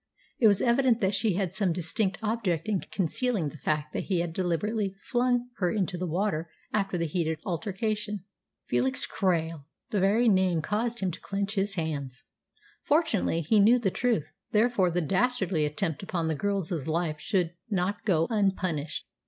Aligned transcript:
It 0.39 0.47
was 0.47 0.63
evident 0.63 0.99
that 1.01 1.13
she 1.13 1.35
had 1.35 1.53
some 1.53 1.71
distinct 1.71 2.17
object 2.23 2.67
in 2.67 2.79
concealing 2.79 3.49
the 3.49 3.59
fact 3.59 3.93
that 3.93 4.05
he 4.05 4.19
had 4.21 4.33
deliberately 4.33 4.89
flung 4.99 5.49
her 5.57 5.69
into 5.71 5.95
the 5.95 6.07
water 6.07 6.49
after 6.73 6.97
that 6.97 7.11
heated 7.11 7.37
altercation. 7.45 8.23
Felix 8.65 9.05
Krail! 9.05 9.65
The 9.91 9.99
very 9.99 10.27
name 10.27 10.63
caused 10.63 11.01
him 11.01 11.11
to 11.11 11.19
clench 11.21 11.53
his 11.53 11.75
hands. 11.75 12.23
Fortunately, 12.81 13.41
he 13.41 13.59
knew 13.59 13.77
the 13.77 13.91
truth, 13.91 14.33
therefore 14.51 14.89
that 14.89 15.07
dastardly 15.07 15.67
attempt 15.67 16.01
upon 16.01 16.27
the 16.29 16.33
girl's 16.33 16.71
life 16.87 17.19
should 17.19 17.53
not 17.69 18.03
go 18.03 18.25
unpunished. 18.31 19.05